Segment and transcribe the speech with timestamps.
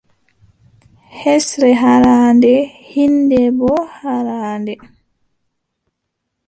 [1.17, 2.53] Hesre haarannde,
[2.89, 4.75] hiinde boo haarannde.